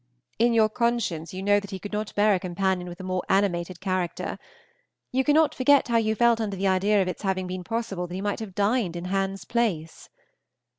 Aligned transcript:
In 0.39 0.55
your 0.55 0.67
conscience 0.67 1.31
you 1.31 1.43
know 1.43 1.59
that 1.59 1.69
he 1.69 1.77
could 1.77 1.93
not 1.93 2.15
bear 2.15 2.33
a 2.33 2.39
companion 2.39 2.89
with 2.89 2.99
a 2.99 3.03
more 3.03 3.21
animated 3.29 3.79
character. 3.79 4.39
You 5.11 5.23
cannot 5.23 5.53
forget 5.53 5.89
how 5.89 5.97
you 5.97 6.15
felt 6.15 6.41
under 6.41 6.55
the 6.57 6.65
idea 6.67 7.03
of 7.03 7.07
its 7.07 7.21
having 7.21 7.45
been 7.45 7.63
possible 7.63 8.07
that 8.07 8.15
he 8.15 8.19
might 8.21 8.39
have 8.39 8.55
dined 8.55 8.95
in 8.95 9.05
Hans 9.05 9.45
Place. 9.45 10.09